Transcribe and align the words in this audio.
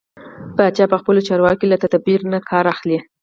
پاچا 0.55 0.85
په 0.91 0.97
خپلو 1.01 1.19
چارو 1.27 1.57
کې 1.59 1.65
له 1.71 1.77
تدبېره 1.83 2.39
کار 2.49 2.65
نه 2.67 2.71
اخلي. 2.73 2.99